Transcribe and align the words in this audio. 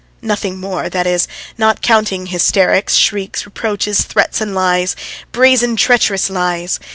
Nothing 0.23 0.57
more 0.59 0.89
that 0.89 1.05
is, 1.05 1.27
not 1.59 1.83
counting 1.83 2.25
hysterics, 2.25 2.95
shrieks, 2.95 3.45
reproaches, 3.45 4.01
threats, 4.01 4.41
and 4.41 4.55
lies 4.55 4.95
brazen, 5.31 5.75
treacherous 5.75 6.27
lies. 6.27 6.79